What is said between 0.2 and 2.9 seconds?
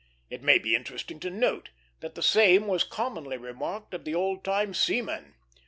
It may be interesting to note that the same was